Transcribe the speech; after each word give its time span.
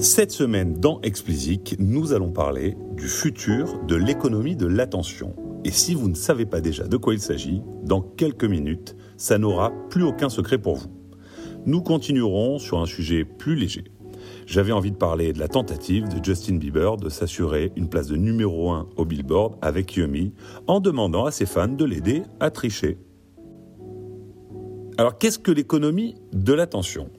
Cette 0.00 0.30
semaine, 0.30 0.80
dans 0.80 0.98
Explicit, 1.02 1.76
nous 1.78 2.14
allons 2.14 2.32
parler 2.32 2.74
du 2.96 3.06
futur 3.06 3.82
de 3.84 3.96
l'économie 3.96 4.56
de 4.56 4.64
l'attention. 4.64 5.36
Et 5.62 5.70
si 5.70 5.94
vous 5.94 6.08
ne 6.08 6.14
savez 6.14 6.46
pas 6.46 6.62
déjà 6.62 6.88
de 6.88 6.96
quoi 6.96 7.12
il 7.12 7.20
s'agit, 7.20 7.60
dans 7.82 8.00
quelques 8.00 8.46
minutes, 8.46 8.96
ça 9.18 9.36
n'aura 9.36 9.74
plus 9.90 10.02
aucun 10.02 10.30
secret 10.30 10.56
pour 10.56 10.76
vous. 10.76 10.88
Nous 11.66 11.82
continuerons 11.82 12.58
sur 12.58 12.80
un 12.80 12.86
sujet 12.86 13.26
plus 13.26 13.56
léger. 13.56 13.84
J'avais 14.46 14.72
envie 14.72 14.90
de 14.90 14.96
parler 14.96 15.34
de 15.34 15.38
la 15.38 15.48
tentative 15.48 16.08
de 16.08 16.24
Justin 16.24 16.56
Bieber 16.56 16.96
de 16.96 17.10
s'assurer 17.10 17.70
une 17.76 17.90
place 17.90 18.06
de 18.06 18.16
numéro 18.16 18.70
1 18.70 18.88
au 18.96 19.04
Billboard 19.04 19.58
avec 19.60 19.96
Yumi 19.96 20.32
en 20.66 20.80
demandant 20.80 21.26
à 21.26 21.30
ses 21.30 21.44
fans 21.44 21.68
de 21.68 21.84
l'aider 21.84 22.22
à 22.40 22.50
tricher. 22.50 22.96
Alors 24.96 25.18
qu'est-ce 25.18 25.38
que 25.38 25.50
l'économie 25.50 26.14
de 26.32 26.54
l'attention? 26.54 27.10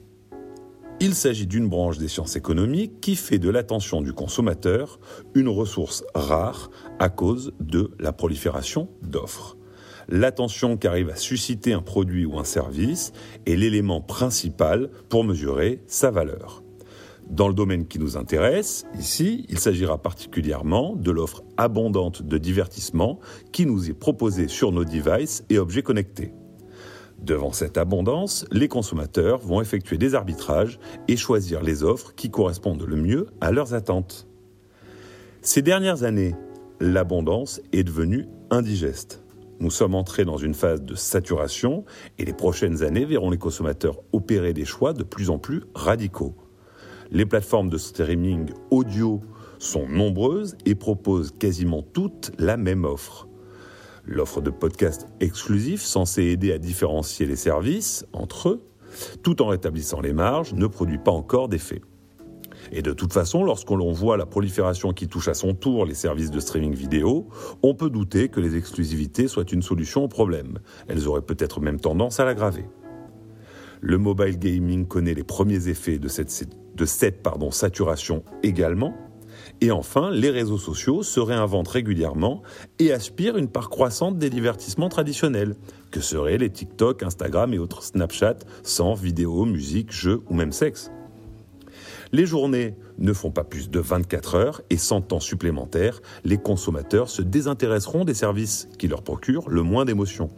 Il 1.04 1.16
s'agit 1.16 1.48
d'une 1.48 1.68
branche 1.68 1.98
des 1.98 2.06
sciences 2.06 2.36
économiques 2.36 3.00
qui 3.00 3.16
fait 3.16 3.40
de 3.40 3.50
l'attention 3.50 4.02
du 4.02 4.12
consommateur 4.12 5.00
une 5.34 5.48
ressource 5.48 6.04
rare 6.14 6.70
à 7.00 7.08
cause 7.08 7.54
de 7.58 7.90
la 7.98 8.12
prolifération 8.12 8.88
d'offres. 9.02 9.56
L'attention 10.08 10.76
qu'arrive 10.76 11.10
à 11.10 11.16
susciter 11.16 11.72
un 11.72 11.82
produit 11.82 12.24
ou 12.24 12.38
un 12.38 12.44
service 12.44 13.10
est 13.46 13.56
l'élément 13.56 14.00
principal 14.00 14.90
pour 15.08 15.24
mesurer 15.24 15.82
sa 15.88 16.12
valeur. 16.12 16.62
Dans 17.28 17.48
le 17.48 17.54
domaine 17.54 17.88
qui 17.88 17.98
nous 17.98 18.16
intéresse, 18.16 18.84
ici, 18.96 19.44
il 19.48 19.58
s'agira 19.58 20.00
particulièrement 20.00 20.94
de 20.94 21.10
l'offre 21.10 21.42
abondante 21.56 22.22
de 22.22 22.38
divertissement 22.38 23.18
qui 23.50 23.66
nous 23.66 23.90
est 23.90 23.98
proposée 23.98 24.46
sur 24.46 24.70
nos 24.70 24.84
devices 24.84 25.42
et 25.50 25.58
objets 25.58 25.82
connectés. 25.82 26.32
Devant 27.22 27.52
cette 27.52 27.78
abondance, 27.78 28.44
les 28.50 28.66
consommateurs 28.66 29.38
vont 29.38 29.60
effectuer 29.60 29.96
des 29.96 30.16
arbitrages 30.16 30.80
et 31.06 31.16
choisir 31.16 31.62
les 31.62 31.84
offres 31.84 32.14
qui 32.16 32.30
correspondent 32.30 32.84
le 32.84 32.96
mieux 32.96 33.28
à 33.40 33.52
leurs 33.52 33.74
attentes. 33.74 34.26
Ces 35.40 35.62
dernières 35.62 36.02
années, 36.02 36.34
l'abondance 36.80 37.60
est 37.72 37.84
devenue 37.84 38.26
indigeste. 38.50 39.22
Nous 39.60 39.70
sommes 39.70 39.94
entrés 39.94 40.24
dans 40.24 40.36
une 40.36 40.54
phase 40.54 40.82
de 40.82 40.96
saturation 40.96 41.84
et 42.18 42.24
les 42.24 42.32
prochaines 42.32 42.82
années 42.82 43.04
verront 43.04 43.30
les 43.30 43.38
consommateurs 43.38 44.00
opérer 44.12 44.52
des 44.52 44.64
choix 44.64 44.92
de 44.92 45.04
plus 45.04 45.30
en 45.30 45.38
plus 45.38 45.62
radicaux. 45.76 46.34
Les 47.12 47.24
plateformes 47.24 47.68
de 47.68 47.78
streaming 47.78 48.50
audio 48.72 49.20
sont 49.60 49.86
nombreuses 49.86 50.56
et 50.66 50.74
proposent 50.74 51.30
quasiment 51.38 51.82
toutes 51.82 52.32
la 52.38 52.56
même 52.56 52.84
offre. 52.84 53.28
L'offre 54.04 54.40
de 54.40 54.50
podcast 54.50 55.06
exclusif, 55.20 55.82
censée 55.82 56.24
aider 56.24 56.52
à 56.52 56.58
différencier 56.58 57.24
les 57.24 57.36
services 57.36 58.04
entre 58.12 58.48
eux, 58.48 58.62
tout 59.22 59.40
en 59.42 59.46
rétablissant 59.46 60.00
les 60.00 60.12
marges, 60.12 60.54
ne 60.54 60.66
produit 60.66 60.98
pas 60.98 61.12
encore 61.12 61.48
d'effet. 61.48 61.82
Et 62.72 62.82
de 62.82 62.92
toute 62.92 63.12
façon, 63.12 63.44
lorsqu'on 63.44 63.92
voit 63.92 64.16
la 64.16 64.26
prolifération 64.26 64.92
qui 64.92 65.08
touche 65.08 65.28
à 65.28 65.34
son 65.34 65.54
tour 65.54 65.84
les 65.84 65.94
services 65.94 66.30
de 66.30 66.40
streaming 66.40 66.74
vidéo, 66.74 67.28
on 67.62 67.74
peut 67.74 67.90
douter 67.90 68.28
que 68.28 68.40
les 68.40 68.56
exclusivités 68.56 69.28
soient 69.28 69.50
une 69.50 69.62
solution 69.62 70.04
au 70.04 70.08
problème. 70.08 70.58
Elles 70.88 71.08
auraient 71.08 71.22
peut-être 71.22 71.60
même 71.60 71.80
tendance 71.80 72.20
à 72.20 72.24
l'aggraver. 72.24 72.64
Le 73.80 73.98
mobile 73.98 74.38
gaming 74.38 74.86
connaît 74.86 75.14
les 75.14 75.24
premiers 75.24 75.68
effets 75.68 75.98
de 75.98 76.08
cette 76.08 77.26
saturation 77.50 78.24
également. 78.42 78.94
Et 79.62 79.70
enfin, 79.70 80.10
les 80.10 80.30
réseaux 80.30 80.58
sociaux 80.58 81.04
se 81.04 81.20
réinventent 81.20 81.68
régulièrement 81.68 82.42
et 82.80 82.92
aspirent 82.92 83.36
une 83.36 83.46
part 83.46 83.70
croissante 83.70 84.18
des 84.18 84.28
divertissements 84.28 84.88
traditionnels, 84.88 85.54
que 85.92 86.00
seraient 86.00 86.36
les 86.36 86.50
TikTok, 86.50 87.04
Instagram 87.04 87.54
et 87.54 87.58
autres 87.58 87.84
Snapchat, 87.84 88.38
sans 88.64 88.94
vidéo, 88.94 89.44
musique, 89.44 89.92
jeux 89.92 90.20
ou 90.28 90.34
même 90.34 90.50
sexe. 90.50 90.90
Les 92.10 92.26
journées 92.26 92.74
ne 92.98 93.12
font 93.12 93.30
pas 93.30 93.44
plus 93.44 93.70
de 93.70 93.78
24 93.78 94.34
heures 94.34 94.62
et 94.68 94.76
sans 94.76 95.00
temps 95.00 95.20
supplémentaire, 95.20 96.02
les 96.24 96.38
consommateurs 96.38 97.08
se 97.08 97.22
désintéresseront 97.22 98.04
des 98.04 98.14
services 98.14 98.68
qui 98.80 98.88
leur 98.88 99.02
procurent 99.02 99.48
le 99.48 99.62
moins 99.62 99.84
d'émotions. 99.84 100.30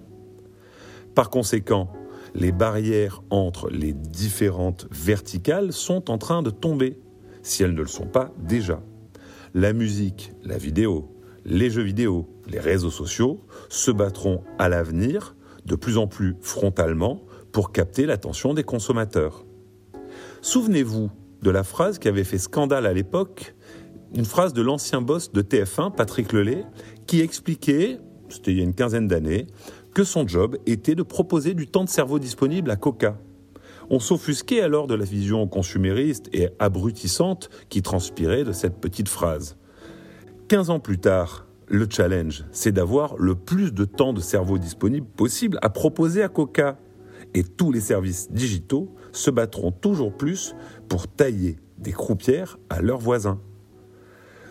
Par 1.15 1.31
conséquent, 1.31 1.91
les 2.35 2.53
barrières 2.53 3.23
entre 3.31 3.71
les 3.71 3.95
différentes 3.95 4.87
verticales 4.91 5.73
sont 5.73 6.11
en 6.11 6.19
train 6.19 6.43
de 6.43 6.51
tomber, 6.51 6.99
si 7.43 7.63
elles 7.63 7.73
ne 7.73 7.81
le 7.81 7.89
sont 7.89 8.07
pas 8.07 8.31
déjà. 8.37 8.83
La 9.57 9.73
musique, 9.73 10.33
la 10.43 10.59
vidéo, 10.59 11.17
les 11.45 11.71
jeux 11.71 11.85
vidéo, 11.85 12.29
les 12.49 12.59
réseaux 12.59 12.91
sociaux 12.91 13.47
se 13.69 13.93
battront 13.93 14.43
à 14.59 14.69
l'avenir 14.69 15.37
de 15.65 15.77
plus 15.77 15.97
en 15.97 16.09
plus 16.09 16.35
frontalement 16.41 17.23
pour 17.53 17.71
capter 17.71 18.05
l'attention 18.05 18.53
des 18.53 18.65
consommateurs. 18.65 19.47
Souvenez-vous 20.43 21.09
de 21.41 21.51
la 21.51 21.63
phrase 21.63 22.01
qui 22.01 22.09
avait 22.09 22.25
fait 22.25 22.39
scandale 22.39 22.85
à 22.85 22.93
l'époque, 22.93 23.55
une 24.17 24.25
phrase 24.25 24.55
de 24.55 24.61
l'ancien 24.61 25.01
boss 25.01 25.31
de 25.31 25.41
TF1, 25.41 25.95
Patrick 25.95 26.33
Lelay, 26.33 26.65
qui 27.07 27.21
expliquait, 27.21 28.01
c'était 28.29 28.51
il 28.51 28.59
y 28.59 28.61
a 28.61 28.65
une 28.65 28.75
quinzaine 28.75 29.07
d'années, 29.07 29.47
que 29.95 30.03
son 30.03 30.27
job 30.27 30.59
était 30.67 30.97
de 30.97 31.05
proposer 31.05 31.55
du 31.55 31.69
temps 31.69 31.85
de 31.85 31.89
cerveau 31.89 32.19
disponible 32.19 32.73
à 32.73 32.77
Coca. 32.77 33.21
On 33.91 33.99
s'offusquait 34.01 34.61
alors 34.61 34.87
de 34.87 34.95
la 34.95 35.05
vision 35.05 35.47
consumériste 35.47 36.29
et 36.33 36.49
abrutissante 36.59 37.51
qui 37.69 37.83
transpirait 37.83 38.45
de 38.45 38.53
cette 38.53 38.81
petite 38.81 39.09
phrase. 39.09 39.57
15 40.49 40.71
ans 40.71 40.81
plus 40.81 40.99
tard, 40.99 41.47
le 41.69 41.87
challenge, 41.89 42.45
c'est 42.53 42.73
d'avoir 42.73 43.17
le 43.17 43.35
plus 43.35 43.73
de 43.73 43.85
temps 43.85 44.13
de 44.13 44.21
cerveau 44.21 44.59
disponible 44.59 45.07
possible 45.07 45.59
à 45.63 45.71
proposer 45.71 46.23
à 46.23 46.29
Coca. 46.29 46.79
Et 47.35 47.43
tous 47.43 47.73
les 47.73 47.81
services 47.81 48.31
digitaux 48.31 48.95
se 49.13 49.31
battront 49.31 49.73
toujours 49.73 50.13
plus 50.13 50.55
pour 50.89 51.09
tailler 51.09 51.57
des 51.79 51.93
croupières 51.93 52.59
à 52.71 52.81
leurs 52.81 52.99
voisins. 52.99 53.41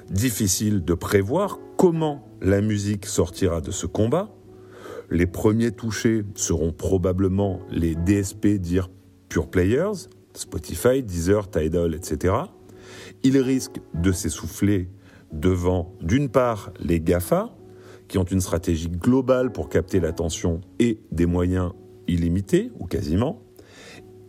Difficile 0.09 0.83
de 0.83 0.93
prévoir 0.93 1.59
comment 1.77 2.27
la 2.41 2.61
musique 2.61 3.05
sortira 3.05 3.61
de 3.61 3.71
ce 3.71 3.85
combat, 3.85 4.35
les 5.09 5.27
premiers 5.27 5.71
touchés 5.71 6.23
seront 6.35 6.71
probablement 6.71 7.59
les 7.69 7.95
DSP, 7.95 8.57
dire 8.57 8.89
pure 9.33 9.49
players, 9.49 10.09
Spotify, 10.35 11.01
Deezer, 11.01 11.49
Tidal, 11.49 11.95
etc. 11.95 12.35
Ils 13.23 13.39
risquent 13.39 13.81
de 13.95 14.11
s'essouffler 14.11 14.89
devant, 15.31 15.95
d'une 16.03 16.29
part, 16.29 16.71
les 16.79 16.99
GAFA, 16.99 17.49
qui 18.07 18.19
ont 18.19 18.25
une 18.25 18.41
stratégie 18.41 18.89
globale 18.89 19.51
pour 19.51 19.69
capter 19.69 19.99
l'attention 19.99 20.61
et 20.77 20.99
des 21.11 21.25
moyens 21.25 21.71
illimités, 22.07 22.69
ou 22.79 22.85
quasiment, 22.85 23.41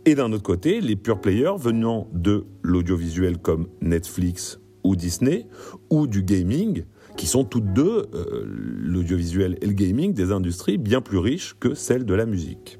et 0.05 0.15
d'un 0.15 0.31
autre 0.33 0.41
côté, 0.41 0.81
les 0.81 0.95
pure 0.95 1.21
players 1.21 1.59
venant 1.59 2.09
de 2.11 2.47
l'audiovisuel 2.63 3.37
comme 3.37 3.67
Netflix 3.81 4.59
ou 4.83 4.95
Disney, 4.95 5.45
ou 5.91 6.07
du 6.07 6.23
gaming, 6.23 6.83
qui 7.15 7.27
sont 7.27 7.43
toutes 7.43 7.73
deux, 7.73 8.07
euh, 8.15 8.43
l'audiovisuel 8.43 9.59
et 9.61 9.67
le 9.67 9.73
gaming, 9.73 10.13
des 10.13 10.31
industries 10.31 10.79
bien 10.79 11.01
plus 11.01 11.19
riches 11.19 11.55
que 11.59 11.75
celles 11.75 12.05
de 12.05 12.13
la 12.15 12.25
musique. 12.25 12.79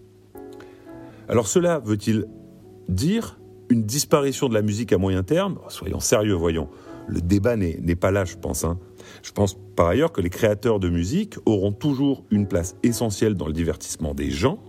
Alors 1.27 1.47
cela 1.47 1.79
veut-il 1.79 2.25
dire 2.87 3.39
une 3.69 3.83
disparition 3.83 4.47
de 4.47 4.53
la 4.53 4.61
musique 4.61 4.93
à 4.93 4.97
moyen 4.97 5.23
terme? 5.23 5.59
Soyons 5.69 5.99
sérieux, 5.99 6.35
voyons. 6.35 6.69
Le 7.07 7.21
débat 7.21 7.55
n'est 7.55 7.95
pas 7.95 8.11
là, 8.11 8.25
je 8.25 8.35
pense. 8.35 8.63
Hein. 8.63 8.79
Je 9.23 9.31
pense 9.31 9.57
par 9.75 9.87
ailleurs 9.87 10.11
que 10.11 10.21
les 10.21 10.29
créateurs 10.29 10.79
de 10.79 10.89
musique 10.89 11.35
auront 11.45 11.71
toujours 11.71 12.25
une 12.31 12.47
place 12.47 12.75
essentielle 12.83 13.35
dans 13.35 13.47
le 13.47 13.53
divertissement 13.53 14.13
des 14.13 14.29
gens. 14.29 14.59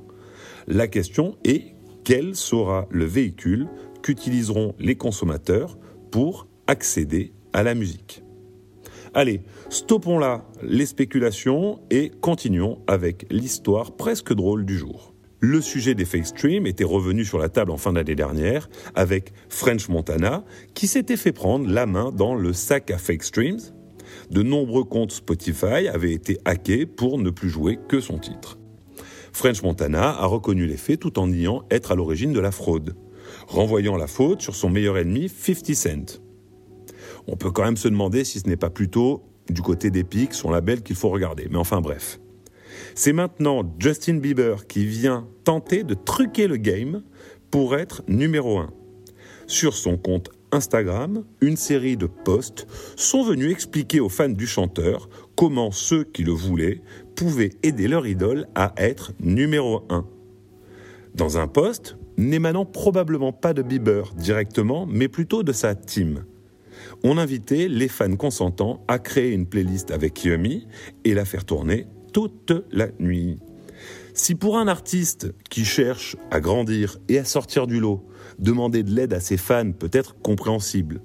La 0.66 0.88
question 0.88 1.36
est 1.44 1.74
quel 2.04 2.36
sera 2.36 2.86
le 2.90 3.04
véhicule 3.04 3.68
qu'utiliseront 4.02 4.74
les 4.78 4.96
consommateurs 4.96 5.78
pour 6.10 6.46
accéder 6.66 7.32
à 7.52 7.62
la 7.62 7.74
musique? 7.74 8.22
Allez, 9.14 9.42
stoppons 9.70 10.18
là 10.18 10.44
les 10.62 10.86
spéculations 10.86 11.80
et 11.90 12.10
continuons 12.20 12.80
avec 12.86 13.26
l'histoire 13.30 13.96
presque 13.96 14.34
drôle 14.34 14.66
du 14.66 14.76
jour. 14.76 15.15
Le 15.48 15.60
sujet 15.60 15.94
des 15.94 16.04
fake 16.04 16.26
streams 16.26 16.66
était 16.66 16.82
revenu 16.82 17.24
sur 17.24 17.38
la 17.38 17.48
table 17.48 17.70
en 17.70 17.76
fin 17.76 17.92
d'année 17.92 18.16
dernière 18.16 18.68
avec 18.96 19.32
French 19.48 19.88
Montana 19.88 20.44
qui 20.74 20.88
s'était 20.88 21.16
fait 21.16 21.30
prendre 21.30 21.70
la 21.70 21.86
main 21.86 22.10
dans 22.10 22.34
le 22.34 22.52
sac 22.52 22.90
à 22.90 22.98
fake 22.98 23.22
streams. 23.22 23.60
De 24.28 24.42
nombreux 24.42 24.82
comptes 24.82 25.12
Spotify 25.12 25.86
avaient 25.86 26.12
été 26.12 26.36
hackés 26.44 26.84
pour 26.84 27.18
ne 27.18 27.30
plus 27.30 27.48
jouer 27.48 27.78
que 27.88 28.00
son 28.00 28.18
titre. 28.18 28.58
French 29.32 29.62
Montana 29.62 30.08
a 30.18 30.26
reconnu 30.26 30.66
les 30.66 30.76
faits 30.76 30.98
tout 30.98 31.16
en 31.16 31.28
niant 31.28 31.62
être 31.70 31.92
à 31.92 31.94
l'origine 31.94 32.32
de 32.32 32.40
la 32.40 32.50
fraude, 32.50 32.96
renvoyant 33.46 33.96
la 33.96 34.08
faute 34.08 34.42
sur 34.42 34.56
son 34.56 34.68
meilleur 34.68 34.98
ennemi 34.98 35.28
50 35.28 35.74
Cent. 35.76 36.22
On 37.28 37.36
peut 37.36 37.52
quand 37.52 37.64
même 37.64 37.76
se 37.76 37.86
demander 37.86 38.24
si 38.24 38.40
ce 38.40 38.48
n'est 38.48 38.56
pas 38.56 38.70
plutôt 38.70 39.22
du 39.48 39.62
côté 39.62 39.92
d'Epic, 39.92 40.34
son 40.34 40.50
label, 40.50 40.82
qu'il 40.82 40.96
faut 40.96 41.10
regarder. 41.10 41.46
Mais 41.48 41.58
enfin 41.58 41.80
bref. 41.80 42.18
C'est 42.98 43.12
maintenant 43.12 43.60
Justin 43.78 44.14
Bieber 44.14 44.66
qui 44.66 44.86
vient 44.86 45.28
tenter 45.44 45.84
de 45.84 45.92
truquer 45.92 46.46
le 46.46 46.56
game 46.56 47.02
pour 47.50 47.76
être 47.76 48.02
numéro 48.08 48.56
1. 48.56 48.70
Sur 49.46 49.74
son 49.74 49.98
compte 49.98 50.30
Instagram, 50.50 51.22
une 51.42 51.58
série 51.58 51.98
de 51.98 52.06
posts 52.06 52.66
sont 52.96 53.22
venus 53.22 53.52
expliquer 53.52 54.00
aux 54.00 54.08
fans 54.08 54.30
du 54.30 54.46
chanteur 54.46 55.10
comment 55.34 55.72
ceux 55.72 56.04
qui 56.04 56.24
le 56.24 56.32
voulaient 56.32 56.80
pouvaient 57.16 57.50
aider 57.62 57.86
leur 57.86 58.06
idole 58.06 58.46
à 58.54 58.72
être 58.78 59.12
numéro 59.20 59.82
1. 59.90 60.06
Dans 61.14 61.36
un 61.36 61.48
post, 61.48 61.98
n'émanant 62.16 62.64
probablement 62.64 63.34
pas 63.34 63.52
de 63.52 63.60
Bieber 63.60 64.14
directement, 64.16 64.86
mais 64.86 65.08
plutôt 65.08 65.42
de 65.42 65.52
sa 65.52 65.74
team. 65.74 66.24
On 67.04 67.18
invitait 67.18 67.68
les 67.68 67.88
fans 67.88 68.16
consentants 68.16 68.82
à 68.88 68.98
créer 68.98 69.32
une 69.32 69.46
playlist 69.46 69.90
avec 69.90 70.24
Yumi 70.24 70.66
et 71.04 71.12
la 71.12 71.26
faire 71.26 71.44
tourner 71.44 71.86
toute 72.16 72.64
la 72.72 72.88
nuit. 72.98 73.36
Si 74.14 74.36
pour 74.36 74.56
un 74.56 74.68
artiste 74.68 75.34
qui 75.50 75.66
cherche 75.66 76.16
à 76.30 76.40
grandir 76.40 76.96
et 77.10 77.18
à 77.18 77.26
sortir 77.26 77.66
du 77.66 77.78
lot, 77.78 78.08
demander 78.38 78.82
de 78.82 78.90
l'aide 78.90 79.12
à 79.12 79.20
ses 79.20 79.36
fans 79.36 79.72
peut 79.72 79.90
être 79.92 80.16
compréhensible, 80.22 81.02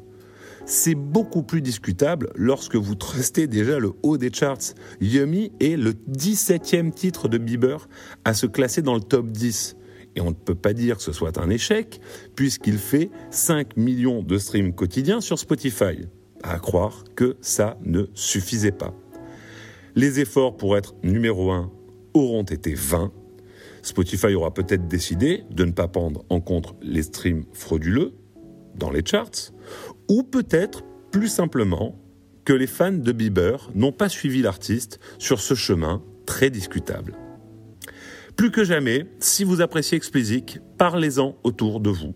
c'est 0.65 0.95
beaucoup 0.95 1.43
plus 1.43 1.61
discutable 1.61 2.31
lorsque 2.35 2.77
vous 2.77 2.95
trustez 2.95 3.47
déjà 3.47 3.77
le 3.77 3.91
haut 4.03 4.17
des 4.17 4.31
charts. 4.31 4.73
Yumi 5.01 5.51
est 5.59 5.75
le 5.75 5.91
17e 5.91 6.93
titre 6.93 7.27
de 7.27 7.37
Bieber 7.37 7.89
à 8.23 8.33
se 8.33 8.45
classer 8.45 8.81
dans 8.81 8.95
le 8.95 9.01
top 9.01 9.31
10. 9.31 9.75
Et 10.15 10.21
on 10.21 10.29
ne 10.29 10.35
peut 10.35 10.55
pas 10.55 10.71
dire 10.71 10.95
que 10.95 11.03
ce 11.03 11.11
soit 11.11 11.37
un 11.37 11.49
échec, 11.49 11.99
puisqu'il 12.37 12.77
fait 12.77 13.09
5 13.31 13.75
millions 13.75 14.23
de 14.23 14.37
streams 14.37 14.73
quotidiens 14.73 15.19
sur 15.19 15.37
Spotify. 15.37 16.07
À 16.41 16.57
croire 16.59 17.03
que 17.17 17.35
ça 17.41 17.77
ne 17.83 18.05
suffisait 18.13 18.71
pas. 18.71 18.95
Les 19.95 20.19
efforts 20.19 20.55
pour 20.55 20.77
être 20.77 20.95
numéro 21.03 21.51
1 21.51 21.71
auront 22.13 22.43
été 22.43 22.73
vains. 22.73 23.11
Spotify 23.81 24.33
aura 24.35 24.53
peut-être 24.53 24.88
décidé 24.88 25.43
de 25.49 25.65
ne 25.65 25.71
pas 25.71 25.88
prendre 25.88 26.23
en 26.29 26.39
compte 26.39 26.75
les 26.81 27.03
streams 27.03 27.45
frauduleux 27.53 28.13
dans 28.75 28.91
les 28.91 29.03
charts, 29.05 29.51
ou 30.07 30.23
peut-être 30.23 30.83
plus 31.11 31.27
simplement 31.27 31.99
que 32.45 32.53
les 32.53 32.67
fans 32.67 32.91
de 32.91 33.11
Bieber 33.11 33.69
n'ont 33.75 33.91
pas 33.91 34.07
suivi 34.07 34.41
l'artiste 34.41 34.99
sur 35.17 35.41
ce 35.41 35.55
chemin 35.55 36.01
très 36.25 36.49
discutable. 36.49 37.17
Plus 38.37 38.49
que 38.49 38.63
jamais, 38.63 39.07
si 39.19 39.44
vous 39.44 39.61
appréciez 39.61 39.97
Explicit, 39.97 40.61
parlez-en 40.77 41.35
autour 41.44 41.81
de 41.81 41.89
vous. 41.89 42.15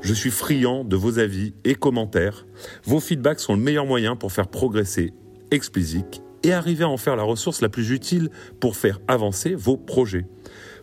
Je 0.00 0.14
suis 0.14 0.30
friand 0.30 0.84
de 0.84 0.96
vos 0.96 1.18
avis 1.18 1.54
et 1.64 1.74
commentaires. 1.74 2.46
Vos 2.84 3.00
feedbacks 3.00 3.40
sont 3.40 3.56
le 3.56 3.60
meilleur 3.60 3.84
moyen 3.84 4.14
pour 4.14 4.32
faire 4.32 4.48
progresser 4.48 5.12
Explicit 5.50 6.22
et 6.42 6.52
arriver 6.52 6.84
à 6.84 6.88
en 6.88 6.96
faire 6.96 7.16
la 7.16 7.22
ressource 7.22 7.60
la 7.60 7.68
plus 7.68 7.90
utile 7.90 8.30
pour 8.60 8.76
faire 8.76 9.00
avancer 9.08 9.54
vos 9.54 9.76
projets. 9.76 10.26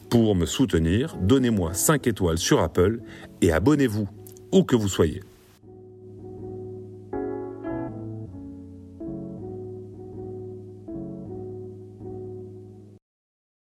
Pour 0.09 0.35
me 0.35 0.45
soutenir, 0.45 1.15
donnez-moi 1.21 1.73
5 1.73 2.07
étoiles 2.07 2.37
sur 2.37 2.61
Apple 2.61 2.99
et 3.41 3.51
abonnez-vous 3.51 4.07
où 4.51 4.63
que 4.63 4.75
vous 4.75 4.89
soyez. 4.89 5.21